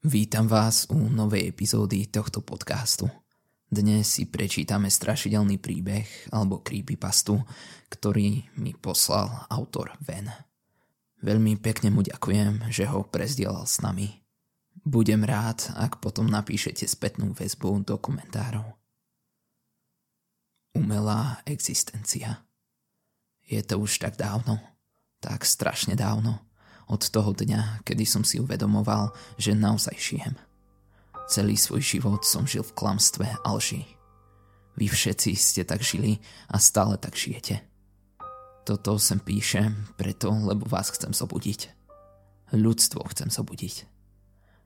Vítam 0.00 0.48
vás 0.48 0.88
u 0.88 0.96
novej 0.96 1.52
epizódy 1.52 2.08
tohto 2.08 2.40
podcastu. 2.40 3.12
Dnes 3.68 4.08
si 4.08 4.24
prečítame 4.24 4.88
strašidelný 4.88 5.60
príbeh 5.60 6.08
alebo 6.32 6.64
creepypastu, 6.64 7.36
ktorý 7.92 8.48
mi 8.56 8.72
poslal 8.72 9.44
autor 9.52 9.92
Ven. 10.00 10.32
Veľmi 11.20 11.60
pekne 11.60 11.92
mu 11.92 12.00
ďakujem, 12.00 12.72
že 12.72 12.88
ho 12.88 13.04
prezdielal 13.04 13.68
s 13.68 13.84
nami. 13.84 14.24
Budem 14.88 15.20
rád, 15.20 15.68
ak 15.76 16.00
potom 16.00 16.32
napíšete 16.32 16.88
spätnú 16.88 17.36
väzbu 17.36 17.84
do 17.84 18.00
komentárov. 18.00 18.72
Umelá 20.80 21.44
existencia. 21.44 22.40
Je 23.44 23.60
to 23.60 23.76
už 23.76 24.00
tak 24.00 24.16
dávno, 24.16 24.64
tak 25.20 25.44
strašne 25.44 25.92
dávno, 25.92 26.40
od 26.90 27.06
toho 27.06 27.30
dňa, 27.30 27.86
kedy 27.86 28.02
som 28.02 28.26
si 28.26 28.42
uvedomoval, 28.42 29.14
že 29.38 29.54
naozaj 29.54 29.94
šijem. 29.94 30.34
Celý 31.30 31.54
svoj 31.54 31.78
život 31.78 32.26
som 32.26 32.42
žil 32.42 32.66
v 32.66 32.74
klamstve 32.74 33.26
a 33.30 33.48
lži. 33.54 33.86
Vy 34.74 34.90
všetci 34.90 35.38
ste 35.38 35.62
tak 35.62 35.86
žili 35.86 36.18
a 36.50 36.58
stále 36.58 36.98
tak 36.98 37.14
žijete. 37.14 37.62
Toto 38.66 38.98
sem 38.98 39.22
píšem 39.22 39.94
preto, 39.94 40.34
lebo 40.34 40.66
vás 40.66 40.90
chcem 40.90 41.14
zobudiť. 41.14 41.70
Ľudstvo 42.50 43.06
chcem 43.14 43.30
zobudiť. 43.30 43.86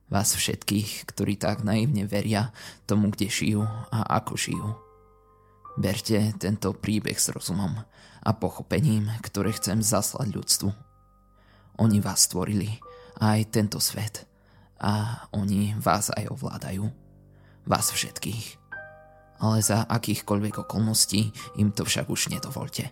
Vás 0.09 0.33
všetkých, 0.33 1.05
ktorí 1.09 1.37
tak 1.37 1.61
naivne 1.61 2.05
veria 2.09 2.49
tomu, 2.89 3.13
kde 3.13 3.29
žijú 3.29 3.61
a 3.65 4.21
ako 4.21 4.33
žijú. 4.33 4.69
Berte 5.77 6.33
tento 6.41 6.73
príbeh 6.73 7.17
s 7.17 7.29
rozumom 7.29 7.85
a 8.25 8.29
pochopením, 8.33 9.09
ktoré 9.21 9.53
chcem 9.53 9.81
zaslať 9.85 10.33
ľudstvu. 10.33 10.84
Oni 11.75 11.99
vás 11.99 12.27
stvorili, 12.27 12.71
aj 13.19 13.51
tento 13.51 13.79
svet. 13.83 14.23
A 14.79 15.23
oni 15.35 15.75
vás 15.79 16.11
aj 16.11 16.31
ovládajú. 16.31 16.87
Vás 17.67 17.91
všetkých. 17.91 18.59
Ale 19.43 19.59
za 19.59 19.83
akýchkoľvek 19.87 20.63
okolností 20.67 21.31
im 21.59 21.75
to 21.75 21.83
však 21.83 22.07
už 22.07 22.31
nedovolte. 22.31 22.91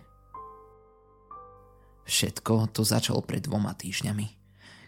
Všetko 2.04 2.76
to 2.76 2.84
začalo 2.84 3.24
pred 3.24 3.40
dvoma 3.40 3.72
týždňami, 3.72 4.26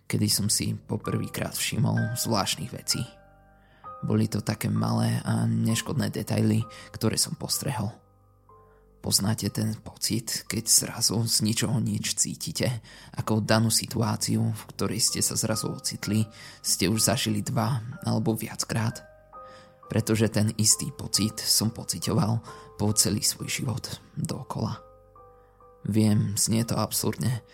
kedy 0.04 0.28
som 0.28 0.52
si 0.52 0.76
poprvýkrát 0.76 1.56
všimol 1.56 2.20
zvláštnych 2.20 2.72
vecí. 2.76 3.00
Boli 4.04 4.28
to 4.28 4.44
také 4.44 4.68
malé 4.68 5.24
a 5.24 5.48
neškodné 5.48 6.12
detaily, 6.12 6.60
ktoré 6.92 7.16
som 7.16 7.32
postrehol– 7.32 7.88
Poznáte 9.06 9.54
ten 9.54 9.70
pocit, 9.86 10.42
keď 10.50 10.66
zrazu 10.66 11.22
z 11.30 11.46
ničoho 11.46 11.78
nič 11.78 12.18
cítite, 12.18 12.82
ako 13.14 13.38
danú 13.38 13.70
situáciu, 13.70 14.50
v 14.50 14.62
ktorej 14.74 14.98
ste 14.98 15.22
sa 15.22 15.38
zrazu 15.38 15.70
ocitli, 15.70 16.26
ste 16.58 16.90
už 16.90 17.06
zažili 17.06 17.38
dva 17.38 17.86
alebo 18.02 18.34
viackrát? 18.34 19.06
Pretože 19.86 20.26
ten 20.26 20.50
istý 20.58 20.90
pocit 20.90 21.38
som 21.38 21.70
pocitoval 21.70 22.42
po 22.74 22.90
celý 22.98 23.22
svoj 23.22 23.46
život 23.46 23.86
dookola. 24.18 24.82
Viem, 25.86 26.34
znie 26.34 26.66
to 26.66 26.74
absurdne, 26.74 27.46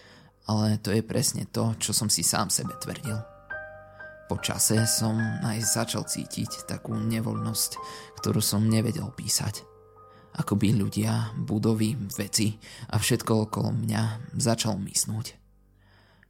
ale 0.49 0.81
to 0.81 0.89
je 0.89 1.05
presne 1.05 1.45
to, 1.53 1.77
čo 1.77 1.93
som 1.93 2.09
si 2.09 2.25
sám 2.25 2.49
sebe 2.49 2.81
tvrdil. 2.81 3.21
Po 4.25 4.41
čase 4.41 4.89
som 4.89 5.21
aj 5.45 5.61
začal 5.69 6.09
cítiť 6.09 6.65
takú 6.65 6.97
nevoľnosť, 6.97 7.71
ktorú 8.25 8.41
som 8.41 8.65
nevedel 8.65 9.13
písať– 9.13 9.69
ako 10.33 10.57
by 10.57 10.69
ľudia, 10.73 11.37
budovy, 11.37 11.97
veci 12.17 12.57
a 12.89 12.97
všetko 12.97 13.49
okolo 13.49 13.73
mňa 13.77 14.33
začalo 14.41 14.81
mysnúť. 14.81 15.37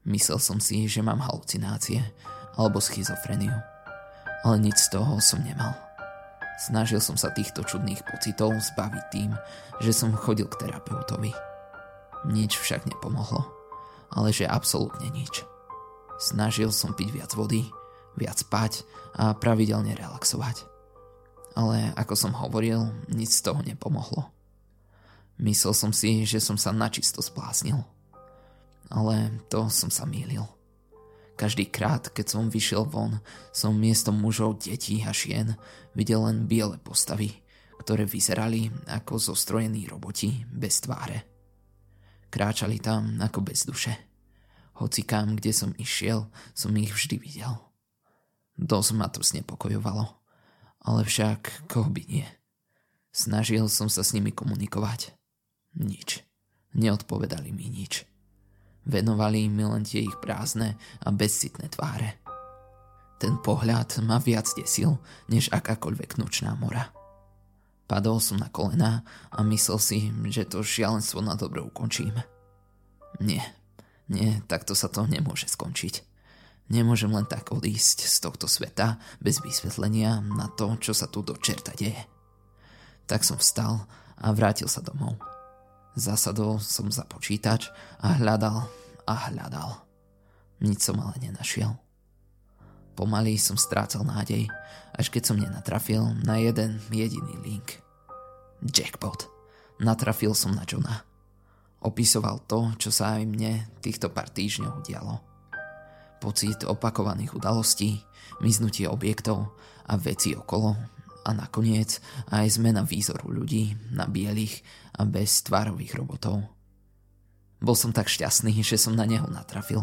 Myslel 0.03 0.39
som 0.43 0.59
si, 0.59 0.91
že 0.91 1.05
mám 1.07 1.23
halucinácie 1.23 2.03
alebo 2.59 2.83
schizofreniu, 2.83 3.55
ale 4.43 4.57
nič 4.59 4.91
z 4.91 4.99
toho 4.99 5.23
som 5.23 5.39
nemal. 5.47 5.79
Snažil 6.59 6.99
som 6.99 7.15
sa 7.15 7.31
týchto 7.31 7.63
čudných 7.63 8.03
pocitov 8.07 8.55
zbaviť 8.55 9.05
tým, 9.15 9.31
že 9.79 9.95
som 9.95 10.15
chodil 10.15 10.47
k 10.51 10.67
terapeutovi. 10.67 11.31
Nič 12.27 12.59
však 12.59 12.87
nepomohlo, 12.87 13.47
ale 14.11 14.35
že 14.35 14.51
absolútne 14.51 15.11
nič. 15.11 15.47
Snažil 16.19 16.71
som 16.71 16.95
piť 16.95 17.09
viac 17.11 17.31
vody, 17.35 17.67
viac 18.15 18.39
spať 18.39 18.87
a 19.19 19.35
pravidelne 19.35 19.95
relaxovať 19.95 20.72
ale 21.53 21.93
ako 21.97 22.15
som 22.17 22.33
hovoril, 22.33 22.89
nič 23.13 23.41
z 23.41 23.53
toho 23.53 23.61
nepomohlo. 23.61 24.33
Myslel 25.41 25.75
som 25.77 25.93
si, 25.93 26.25
že 26.25 26.41
som 26.41 26.57
sa 26.57 26.73
načisto 26.73 27.21
spláznil. 27.21 27.81
Ale 28.93 29.41
to 29.49 29.69
som 29.73 29.89
sa 29.89 30.05
mýlil. 30.05 30.45
Každý 31.37 31.73
krát, 31.73 32.13
keď 32.13 32.27
som 32.29 32.53
vyšiel 32.53 32.85
von, 32.85 33.19
som 33.51 33.73
miesto 33.73 34.13
mužov, 34.13 34.61
detí 34.61 35.01
a 35.03 35.17
žien 35.17 35.57
videl 35.97 36.23
len 36.29 36.45
biele 36.45 36.77
postavy, 36.77 37.33
ktoré 37.81 38.05
vyzerali 38.05 38.69
ako 38.87 39.17
zostrojení 39.17 39.89
roboti 39.89 40.45
bez 40.53 40.85
tváre. 40.85 41.25
Kráčali 42.29 42.79
tam 42.79 43.19
ako 43.19 43.41
bez 43.43 43.65
duše. 43.65 43.93
Hoci 44.79 45.05
kam, 45.05 45.37
kde 45.37 45.53
som 45.53 45.73
išiel, 45.77 46.29
som 46.53 46.73
ich 46.77 46.93
vždy 46.93 47.17
videl. 47.21 47.53
Dosť 48.57 48.91
ma 48.95 49.09
to 49.09 49.25
znepokojovalo 49.25 50.22
ale 50.83 51.07
však 51.07 51.71
koho 51.71 51.89
by 51.89 52.03
nie. 52.11 52.27
Snažil 53.13 53.69
som 53.69 53.87
sa 53.87 54.03
s 54.03 54.15
nimi 54.17 54.35
komunikovať. 54.35 55.15
Nič. 55.79 56.25
Neodpovedali 56.73 57.53
mi 57.53 57.69
nič. 57.69 58.09
Venovali 58.83 59.47
mi 59.47 59.63
len 59.63 59.87
tie 59.87 60.03
ich 60.03 60.17
prázdne 60.19 60.75
a 61.05 61.09
bezcitné 61.15 61.71
tváre. 61.71 62.19
Ten 63.23 63.39
pohľad 63.39 64.03
ma 64.03 64.19
viac 64.19 64.51
desil, 64.59 64.99
než 65.31 65.53
akákoľvek 65.55 66.19
nočná 66.19 66.59
mora. 66.59 66.91
Padol 67.87 68.19
som 68.19 68.41
na 68.41 68.51
kolena 68.51 69.07
a 69.31 69.47
myslel 69.47 69.79
si, 69.79 69.99
že 70.33 70.49
to 70.49 70.67
šialenstvo 70.67 71.23
na 71.23 71.39
dobro 71.39 71.69
ukončím. 71.69 72.19
Nie, 73.23 73.45
nie, 74.11 74.43
takto 74.51 74.75
sa 74.75 74.91
to 74.91 75.07
nemôže 75.07 75.47
skončiť. 75.47 76.12
Nemôžem 76.71 77.11
len 77.11 77.27
tak 77.27 77.51
odísť 77.51 78.07
z 78.07 78.17
tohto 78.23 78.47
sveta 78.47 79.01
bez 79.19 79.43
vysvetlenia 79.43 80.23
na 80.23 80.47
to, 80.53 80.79
čo 80.79 80.95
sa 80.95 81.11
tu 81.11 81.25
do 81.27 81.35
čerta 81.35 81.75
deje. 81.75 81.99
Tak 83.11 83.27
som 83.27 83.41
vstal 83.41 83.83
a 84.23 84.27
vrátil 84.31 84.71
sa 84.71 84.85
domov. 84.85 85.19
Zasadol 85.99 86.63
som 86.63 86.89
za 86.89 87.03
počítač 87.05 87.69
a 88.01 88.17
hľadal 88.17 88.65
a 89.05 89.15
hľadal. 89.29 89.85
Nič 90.63 90.87
som 90.87 90.97
ale 91.03 91.19
nenašiel. 91.21 91.75
Pomaly 92.95 93.37
som 93.37 93.59
strácal 93.59 94.07
nádej, 94.07 94.47
až 94.95 95.07
keď 95.11 95.23
som 95.33 95.41
nenatrafil 95.41 96.15
na 96.23 96.39
jeden 96.39 96.79
jediný 96.93 97.37
link. 97.43 97.83
Jackpot. 98.63 99.27
Natrafil 99.83 100.33
som 100.39 100.55
na 100.55 100.63
Johna. 100.63 101.03
Opisoval 101.83 102.47
to, 102.47 102.71
čo 102.79 102.95
sa 102.95 103.19
aj 103.19 103.27
mne 103.27 103.67
týchto 103.83 104.07
pár 104.09 104.31
týždňov 104.31 104.87
dialo 104.87 105.32
pocit 106.23 106.63
opakovaných 106.63 107.35
udalostí, 107.35 107.99
miznutie 108.39 108.87
objektov 108.87 109.51
a 109.91 109.99
veci 109.99 110.39
okolo 110.39 110.79
a 111.27 111.31
nakoniec 111.35 111.99
aj 112.31 112.63
zmena 112.63 112.87
výzoru 112.87 113.35
ľudí 113.35 113.75
na 113.91 114.07
bielých 114.07 114.63
a 114.95 115.03
bez 115.03 115.43
tvárových 115.43 115.99
robotov. 115.99 116.47
Bol 117.63 117.75
som 117.79 117.91
tak 117.95 118.11
šťastný, 118.11 118.55
že 118.63 118.79
som 118.79 118.95
na 118.95 119.07
neho 119.07 119.27
natrafil. 119.27 119.83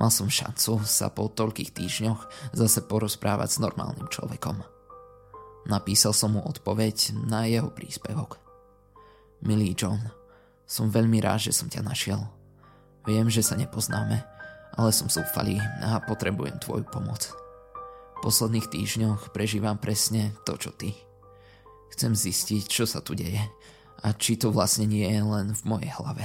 Mal 0.00 0.08
som 0.08 0.32
šancu 0.32 0.80
sa 0.88 1.12
po 1.12 1.28
toľkých 1.28 1.72
týždňoch 1.76 2.52
zase 2.56 2.80
porozprávať 2.84 3.56
s 3.56 3.62
normálnym 3.64 4.08
človekom. 4.08 4.60
Napísal 5.68 6.16
som 6.16 6.36
mu 6.36 6.40
odpoveď 6.44 7.12
na 7.28 7.44
jeho 7.48 7.68
príspevok. 7.72 8.40
Milý 9.44 9.76
John, 9.76 10.00
som 10.68 10.88
veľmi 10.88 11.20
rád, 11.20 11.48
že 11.48 11.52
som 11.52 11.68
ťa 11.68 11.84
našiel. 11.84 12.20
Viem, 13.04 13.28
že 13.28 13.44
sa 13.44 13.58
nepoznáme, 13.58 14.24
ale 14.76 14.90
som 14.94 15.08
zúfalý 15.08 15.60
a 15.84 16.00
potrebujem 16.02 16.56
tvoju 16.60 16.84
pomoc. 16.88 17.32
V 18.18 18.30
posledných 18.30 18.70
týždňoch 18.70 19.34
prežívam 19.34 19.76
presne 19.76 20.32
to, 20.46 20.54
čo 20.56 20.70
ty. 20.72 20.94
Chcem 21.92 22.16
zistiť, 22.16 22.62
čo 22.70 22.88
sa 22.88 23.04
tu 23.04 23.12
deje 23.12 23.42
a 24.02 24.08
či 24.16 24.40
to 24.40 24.50
vlastne 24.50 24.88
nie 24.88 25.06
je 25.06 25.22
len 25.22 25.52
v 25.52 25.62
mojej 25.66 25.90
hlave. 25.98 26.24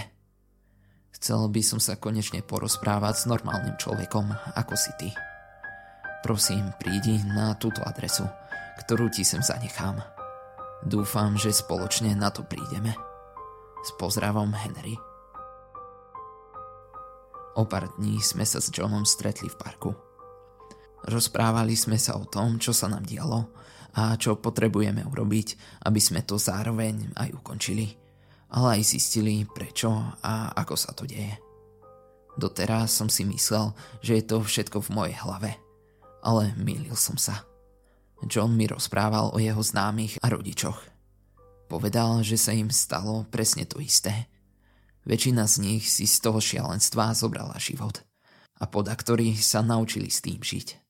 Chcel 1.18 1.50
by 1.50 1.62
som 1.66 1.82
sa 1.82 1.98
konečne 1.98 2.46
porozprávať 2.46 3.26
s 3.26 3.30
normálnym 3.30 3.74
človekom, 3.82 4.30
ako 4.54 4.74
si 4.78 4.94
ty. 5.02 5.10
Prosím, 6.22 6.70
prídi 6.78 7.18
na 7.26 7.58
túto 7.58 7.82
adresu, 7.82 8.26
ktorú 8.86 9.10
ti 9.10 9.26
sem 9.26 9.42
zanechám. 9.42 9.98
Dúfam, 10.86 11.34
že 11.34 11.50
spoločne 11.50 12.14
na 12.14 12.30
to 12.30 12.46
prídeme. 12.46 12.94
S 13.82 13.90
pozdravom, 13.98 14.54
Henry. 14.54 15.07
O 17.58 17.66
pár 17.66 17.90
dní 17.98 18.22
sme 18.22 18.46
sa 18.46 18.62
s 18.62 18.70
Johnom 18.70 19.02
stretli 19.02 19.50
v 19.50 19.58
parku. 19.58 19.90
Rozprávali 21.10 21.74
sme 21.74 21.98
sa 21.98 22.14
o 22.14 22.30
tom, 22.30 22.62
čo 22.62 22.70
sa 22.70 22.86
nám 22.86 23.02
dialo 23.02 23.50
a 23.98 24.14
čo 24.14 24.38
potrebujeme 24.38 25.02
urobiť, 25.02 25.82
aby 25.90 25.98
sme 25.98 26.22
to 26.22 26.38
zároveň 26.38 27.18
aj 27.18 27.34
ukončili, 27.34 27.98
ale 28.54 28.78
aj 28.78 28.94
zistili 28.94 29.42
prečo 29.50 29.90
a 30.22 30.54
ako 30.54 30.76
sa 30.78 30.94
to 30.94 31.10
deje. 31.10 31.34
Doteraz 32.38 32.94
som 32.94 33.10
si 33.10 33.26
myslel, 33.26 33.74
že 34.06 34.22
je 34.22 34.24
to 34.30 34.46
všetko 34.46 34.78
v 34.86 34.94
mojej 34.94 35.16
hlave, 35.18 35.58
Ale 36.22 36.54
mýlil 36.62 36.94
som 36.94 37.18
sa. 37.18 37.42
John 38.30 38.54
mi 38.54 38.70
rozprával 38.70 39.34
o 39.34 39.42
jeho 39.42 39.62
známych 39.66 40.22
a 40.22 40.30
rodičoch. 40.30 40.78
Povedal, 41.66 42.22
že 42.22 42.38
sa 42.38 42.54
im 42.54 42.70
stalo 42.70 43.26
presne 43.34 43.66
to 43.66 43.82
isté. 43.82 44.30
Väčšina 45.08 45.48
z 45.48 45.56
nich 45.64 45.88
si 45.88 46.04
z 46.04 46.20
toho 46.20 46.44
šialenstva 46.44 47.16
zobrala 47.16 47.56
život 47.64 48.04
a 48.60 48.68
podaktori 48.68 49.40
sa 49.40 49.64
naučili 49.64 50.12
s 50.12 50.20
tým 50.20 50.44
žiť. 50.44 50.84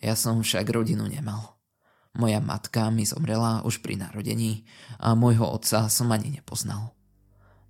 Ja 0.00 0.16
som 0.16 0.40
však 0.40 0.64
rodinu 0.72 1.04
nemal. 1.04 1.60
Moja 2.16 2.40
matka 2.40 2.88
mi 2.88 3.04
zomrela 3.04 3.60
už 3.68 3.84
pri 3.84 4.00
narodení 4.00 4.64
a 4.96 5.12
môjho 5.12 5.44
otca 5.44 5.92
som 5.92 6.08
ani 6.08 6.40
nepoznal. 6.40 6.96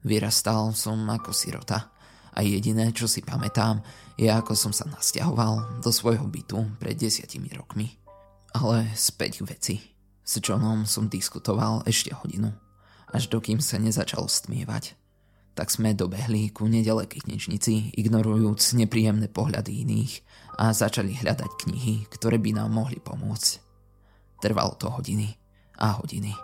Vyrastal 0.06 0.70
som 0.78 1.00
ako 1.10 1.34
sirota 1.34 1.90
a 2.30 2.38
jediné, 2.46 2.94
čo 2.94 3.10
si 3.10 3.24
pamätám, 3.24 3.82
je 4.14 4.30
ako 4.30 4.54
som 4.54 4.70
sa 4.70 4.86
nasťahoval 4.86 5.82
do 5.82 5.90
svojho 5.90 6.30
bytu 6.30 6.78
pred 6.78 6.94
desiatimi 6.94 7.50
rokmi. 7.50 7.98
Ale 8.54 8.94
späť 8.94 9.42
k 9.42 9.48
veci. 9.50 9.74
S 10.22 10.38
Johnom 10.38 10.86
som 10.86 11.10
diskutoval 11.10 11.82
ešte 11.84 12.14
hodinu, 12.14 12.54
až 13.10 13.26
dokým 13.26 13.58
sa 13.58 13.82
nezačalo 13.82 14.30
stmievať. 14.30 15.03
Tak 15.54 15.70
sme 15.70 15.94
dobehli 15.94 16.50
ku 16.50 16.66
nedalekej 16.66 17.30
knižnici, 17.30 17.94
ignorujúc 17.94 18.74
nepríjemné 18.74 19.30
pohľady 19.30 19.86
iných 19.86 20.12
a 20.58 20.74
začali 20.74 21.14
hľadať 21.14 21.50
knihy, 21.62 22.10
ktoré 22.10 22.42
by 22.42 22.58
nám 22.58 22.74
mohli 22.74 22.98
pomôcť. 22.98 23.62
Trvalo 24.42 24.74
to 24.74 24.90
hodiny 24.90 25.30
a 25.78 25.94
hodiny. 25.94 26.34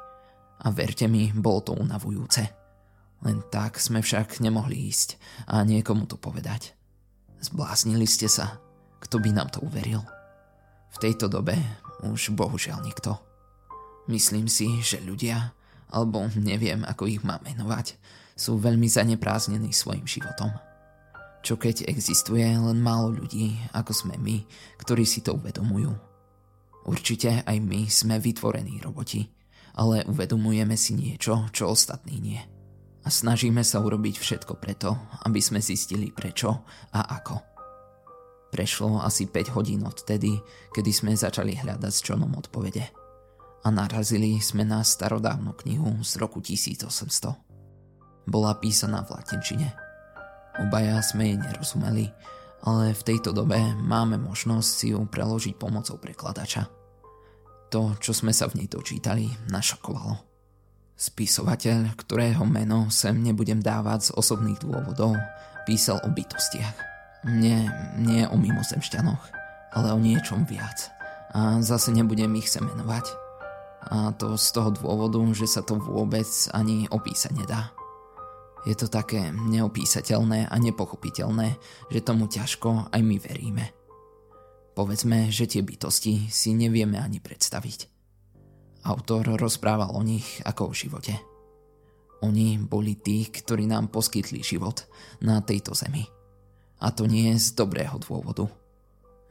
A 0.63 0.71
verte 0.71 1.11
mi, 1.11 1.35
bolo 1.35 1.61
to 1.61 1.73
unavujúce. 1.75 2.43
Len 3.21 3.39
tak 3.51 3.83
sme 3.83 4.01
však 4.01 4.39
nemohli 4.41 4.89
ísť 4.89 5.19
a 5.51 5.61
niekomu 5.67 6.07
to 6.07 6.15
povedať. 6.15 6.73
Zbláznili 7.43 8.07
ste 8.07 8.31
sa. 8.31 8.63
Kto 9.01 9.19
by 9.19 9.31
nám 9.35 9.51
to 9.51 9.65
uveril? 9.65 10.07
V 10.93 10.97
tejto 11.03 11.27
dobe 11.27 11.57
už 12.05 12.33
bohužiaľ 12.33 12.85
nikto. 12.85 13.17
Myslím 14.09 14.49
si, 14.49 14.81
že 14.81 15.03
ľudia, 15.05 15.53
alebo 15.91 16.27
neviem, 16.39 16.87
ako 16.87 17.11
ich 17.11 17.23
mám 17.27 17.43
menovať, 17.45 17.99
sú 18.39 18.57
veľmi 18.57 18.89
zanepráznení 18.89 19.75
svojim 19.75 20.07
životom. 20.07 20.55
Čo 21.41 21.61
keď 21.61 21.89
existuje 21.89 22.45
len 22.47 22.79
málo 22.81 23.13
ľudí, 23.13 23.59
ako 23.77 23.93
sme 23.93 24.15
my, 24.17 24.45
ktorí 24.81 25.05
si 25.05 25.21
to 25.21 25.37
uvedomujú. 25.37 25.93
Určite 26.89 27.45
aj 27.45 27.57
my 27.61 27.91
sme 27.91 28.17
vytvorení 28.17 28.81
roboti, 28.81 29.29
ale 29.77 30.05
uvedomujeme 30.09 30.77
si 30.79 30.97
niečo, 30.97 31.49
čo 31.53 31.73
ostatní 31.73 32.17
nie 32.21 32.41
a 33.05 33.09
snažíme 33.09 33.65
sa 33.65 33.81
urobiť 33.81 34.21
všetko 34.21 34.61
preto, 34.61 34.93
aby 35.25 35.41
sme 35.41 35.65
zistili 35.65 36.13
prečo 36.13 36.65
a 36.93 37.01
ako. 37.21 37.37
Prešlo 38.51 39.01
asi 39.01 39.31
5 39.31 39.55
hodín 39.57 39.87
od 39.87 40.03
tedy, 40.03 40.37
kedy 40.75 40.91
sme 40.91 41.13
začali 41.15 41.55
hľadať 41.55 41.93
s 41.93 42.03
Johnom 42.03 42.35
odpovede. 42.35 43.00
A 43.61 43.69
narazili 43.69 44.41
sme 44.41 44.65
na 44.65 44.81
starodávnu 44.81 45.53
knihu 45.61 46.01
z 46.01 46.17
roku 46.17 46.41
1800. 46.41 47.37
Bola 48.25 48.57
písaná 48.57 49.05
v 49.05 49.21
latinčine. 49.21 49.69
Obaja 50.61 51.01
sme 51.05 51.33
jej 51.33 51.39
nerozumeli, 51.41 52.09
ale 52.65 52.93
v 52.93 53.03
tejto 53.05 53.33
dobe 53.33 53.61
máme 53.81 54.21
možnosť 54.21 54.69
si 54.69 54.87
ju 54.93 55.01
preložiť 55.05 55.57
pomocou 55.57 55.97
prekladača. 55.97 56.69
To, 57.71 57.95
čo 58.01 58.13
sme 58.13 58.35
sa 58.35 58.51
v 58.51 58.65
nej 58.65 58.69
dočítali, 58.69 59.31
našokovalo. 59.49 60.21
Spisovateľ, 61.01 61.97
ktorého 61.97 62.45
meno 62.45 62.93
sem 62.93 63.17
nebudem 63.25 63.65
dávať 63.65 64.13
z 64.13 64.15
osobných 64.21 64.61
dôvodov, 64.61 65.17
písal 65.65 65.97
o 66.05 66.13
bytostiach. 66.13 66.77
Nie, 67.25 67.69
nie 67.97 68.29
o 68.29 68.37
mimozemšťanoch, 68.37 69.23
ale 69.73 69.89
o 69.93 70.01
niečom 70.01 70.45
viac. 70.45 70.93
A 71.33 71.63
zase 71.65 71.93
nebudem 71.95 72.37
ich 72.37 72.53
sem 72.53 72.65
menovať. 72.65 73.30
A 73.81 74.13
to 74.13 74.37
z 74.37 74.47
toho 74.53 74.71
dôvodu, 74.77 75.21
že 75.33 75.49
sa 75.49 75.65
to 75.65 75.81
vôbec 75.81 76.29
ani 76.53 76.85
opísať 76.93 77.33
nedá. 77.33 77.73
Je 78.69 78.77
to 78.77 78.93
také 78.93 79.33
neopísateľné 79.33 80.53
a 80.53 80.55
nepochopiteľné, 80.61 81.57
že 81.89 82.05
tomu 82.05 82.29
ťažko 82.29 82.93
aj 82.93 83.01
my 83.01 83.17
veríme. 83.17 83.65
Povedzme, 84.77 85.33
že 85.33 85.49
tie 85.49 85.65
bytosti 85.65 86.29
si 86.29 86.53
nevieme 86.53 87.01
ani 87.01 87.25
predstaviť. 87.25 87.89
Autor 88.85 89.41
rozprával 89.41 89.97
o 89.97 90.01
nich 90.05 90.45
ako 90.45 90.73
o 90.73 90.77
živote. 90.77 91.17
Oni 92.21 92.61
boli 92.61 93.01
tí, 93.01 93.33
ktorí 93.33 93.65
nám 93.65 93.89
poskytli 93.89 94.45
život 94.45 94.85
na 95.25 95.41
tejto 95.41 95.73
zemi. 95.73 96.05
A 96.85 96.93
to 96.93 97.09
nie 97.09 97.33
z 97.37 97.57
dobrého 97.57 97.97
dôvodu. 97.97 98.45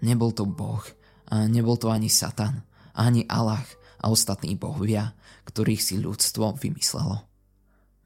Nebol 0.01 0.33
to 0.33 0.45
Boh 0.49 0.81
a 1.29 1.45
nebol 1.45 1.77
to 1.77 1.93
ani 1.93 2.09
Satan, 2.09 2.65
ani 2.97 3.25
Allah 3.29 3.61
a 3.99 4.09
ostatní 4.09 4.55
bohovia, 4.55 5.13
ktorých 5.45 5.81
si 5.83 5.95
ľudstvo 5.99 6.55
vymyslelo. 6.55 7.23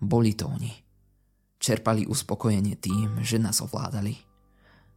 Boli 0.04 0.36
to 0.36 0.50
oni. 0.50 0.74
Čerpali 1.62 2.04
uspokojenie 2.04 2.76
tým, 2.76 3.24
že 3.24 3.40
nás 3.40 3.64
ovládali. 3.64 4.20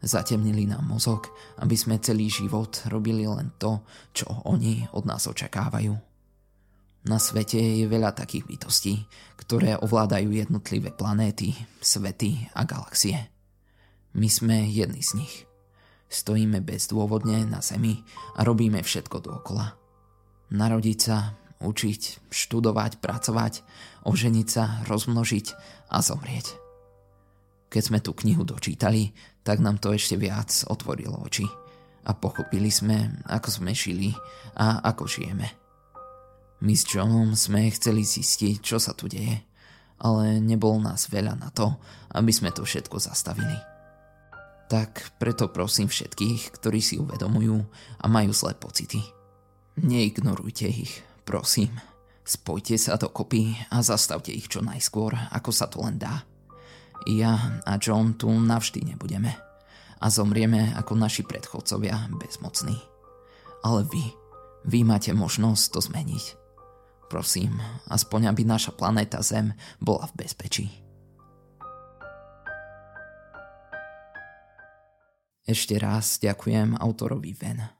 Zatemnili 0.02 0.68
nám 0.68 0.84
mozog, 0.84 1.30
aby 1.62 1.78
sme 1.78 2.02
celý 2.02 2.28
život 2.28 2.84
robili 2.90 3.24
len 3.24 3.54
to, 3.56 3.80
čo 4.12 4.28
oni 4.44 4.84
od 4.92 5.06
nás 5.08 5.24
očakávajú. 5.30 5.94
Na 7.06 7.22
svete 7.22 7.62
je 7.62 7.86
veľa 7.86 8.18
takých 8.18 8.44
bytostí, 8.50 8.94
ktoré 9.38 9.78
ovládajú 9.78 10.26
jednotlivé 10.34 10.90
planéty, 10.90 11.54
svety 11.78 12.50
a 12.50 12.66
galaxie. 12.66 13.30
My 14.18 14.26
sme 14.26 14.66
jedni 14.66 15.06
z 15.06 15.22
nich. 15.22 15.34
Stojíme 16.10 16.66
bezdôvodne 16.66 17.46
na 17.46 17.62
Zemi 17.62 18.02
a 18.34 18.42
robíme 18.42 18.82
všetko 18.82 19.22
dookola. 19.22 19.85
Narodiť 20.52 20.98
sa, 20.98 21.34
učiť, 21.58 22.30
študovať, 22.30 23.02
pracovať, 23.02 23.66
oženiť 24.06 24.46
sa, 24.46 24.86
rozmnožiť 24.86 25.46
a 25.90 25.98
zomrieť. 26.04 26.46
Keď 27.66 27.82
sme 27.82 27.98
tú 27.98 28.14
knihu 28.14 28.46
dočítali, 28.46 29.10
tak 29.42 29.58
nám 29.58 29.82
to 29.82 29.90
ešte 29.90 30.14
viac 30.14 30.50
otvorilo 30.70 31.18
oči 31.26 31.46
a 32.06 32.14
pochopili 32.14 32.70
sme, 32.70 33.18
ako 33.26 33.48
sme 33.50 33.74
žili 33.74 34.14
a 34.54 34.86
ako 34.86 35.10
žijeme. 35.10 35.50
My 36.62 36.72
s 36.72 36.86
Johnom 36.86 37.34
sme 37.34 37.68
chceli 37.74 38.06
zistiť, 38.06 38.62
čo 38.62 38.78
sa 38.78 38.94
tu 38.94 39.10
deje, 39.10 39.42
ale 39.98 40.38
nebol 40.38 40.78
nás 40.78 41.10
veľa 41.10 41.34
na 41.36 41.50
to, 41.50 41.74
aby 42.14 42.30
sme 42.30 42.54
to 42.54 42.62
všetko 42.62 42.96
zastavili. 43.02 43.58
Tak 44.66 45.18
preto 45.18 45.50
prosím 45.50 45.86
všetkých, 45.86 46.54
ktorí 46.58 46.80
si 46.82 46.98
uvedomujú 46.98 47.58
a 48.02 48.06
majú 48.10 48.30
zlé 48.34 48.54
pocity. 48.58 49.15
Neignorujte 49.76 50.64
ich, 50.72 51.04
prosím. 51.28 51.76
Spojte 52.24 52.80
sa 52.80 52.96
dokopy 52.96 53.52
a 53.68 53.84
zastavte 53.84 54.32
ich 54.32 54.48
čo 54.48 54.64
najskôr, 54.64 55.12
ako 55.30 55.50
sa 55.52 55.68
to 55.68 55.84
len 55.84 56.00
dá. 56.00 56.24
Ja 57.04 57.60
a 57.62 57.76
John 57.76 58.16
tu 58.16 58.32
navždy 58.32 58.82
nebudeme 58.82 59.36
a 60.00 60.06
zomrieme 60.08 60.72
ako 60.74 60.96
naši 60.96 61.28
predchodcovia 61.28 62.08
bezmocní. 62.08 62.80
Ale 63.62 63.84
vy, 63.84 64.04
vy 64.64 64.80
máte 64.80 65.12
možnosť 65.12 65.64
to 65.68 65.80
zmeniť. 65.84 66.24
Prosím, 67.12 67.60
aspoň 67.86 68.32
aby 68.32 68.42
naša 68.48 68.72
planéta 68.74 69.20
Zem 69.20 69.54
bola 69.78 70.08
v 70.10 70.26
bezpečí. 70.26 70.66
Ešte 75.46 75.78
raz 75.78 76.18
ďakujem 76.18 76.74
autorovi 76.74 77.30
Ven. 77.38 77.75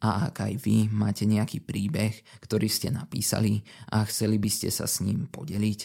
A 0.00 0.32
ak 0.32 0.48
aj 0.48 0.54
vy 0.64 0.88
máte 0.88 1.28
nejaký 1.28 1.60
príbeh, 1.60 2.24
ktorý 2.40 2.72
ste 2.72 2.88
napísali 2.88 3.60
a 3.92 4.00
chceli 4.08 4.40
by 4.40 4.48
ste 4.48 4.72
sa 4.72 4.88
s 4.88 5.04
ním 5.04 5.28
podeliť, 5.28 5.80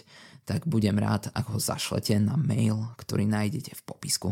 tak 0.47 0.63
budem 0.69 0.95
rád, 0.95 1.33
ak 1.35 1.51
ho 1.51 1.59
zašlete 1.59 2.15
na 2.23 2.39
mail, 2.39 2.95
ktorý 2.95 3.27
nájdete 3.27 3.75
v 3.75 3.81
popisku. 3.83 4.29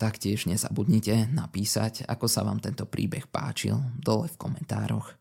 Taktiež 0.00 0.48
nezabudnite 0.48 1.28
napísať, 1.28 2.08
ako 2.08 2.24
sa 2.24 2.40
vám 2.40 2.56
tento 2.64 2.88
príbeh 2.88 3.28
páčil 3.28 3.76
dole 4.00 4.32
v 4.32 4.40
komentároch. 4.40 5.19